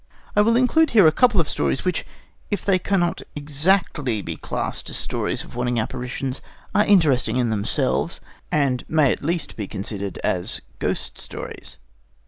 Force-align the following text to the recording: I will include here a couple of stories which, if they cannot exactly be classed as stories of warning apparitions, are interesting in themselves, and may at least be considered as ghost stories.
I 0.35 0.41
will 0.41 0.55
include 0.57 0.89
here 0.97 1.05
a 1.05 1.11
couple 1.11 1.39
of 1.39 1.47
stories 1.47 1.85
which, 1.85 2.07
if 2.49 2.65
they 2.65 2.79
cannot 2.79 3.21
exactly 3.35 4.23
be 4.23 4.35
classed 4.35 4.89
as 4.89 4.97
stories 4.97 5.43
of 5.43 5.55
warning 5.55 5.79
apparitions, 5.79 6.41
are 6.73 6.87
interesting 6.87 7.35
in 7.35 7.51
themselves, 7.51 8.19
and 8.51 8.83
may 8.89 9.11
at 9.11 9.21
least 9.23 9.55
be 9.55 9.67
considered 9.67 10.17
as 10.23 10.59
ghost 10.79 11.19
stories. 11.19 11.77